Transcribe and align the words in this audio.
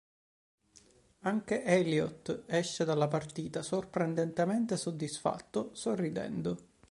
Anche 1.19 1.63
Elliott 1.63 2.45
esce 2.47 2.85
dalla 2.85 3.07
partita 3.07 3.61
sorprendentemente 3.61 4.75
soddisfatto, 4.75 5.75
sorridendo. 5.75 6.57